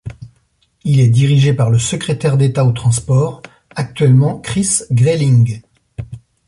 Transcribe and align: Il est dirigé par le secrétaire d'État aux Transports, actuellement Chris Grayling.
Il 0.83 0.99
est 0.99 1.09
dirigé 1.11 1.53
par 1.53 1.69
le 1.69 1.77
secrétaire 1.77 2.35
d'État 2.35 2.65
aux 2.65 2.71
Transports, 2.71 3.43
actuellement 3.75 4.39
Chris 4.39 4.79
Grayling. 4.89 5.61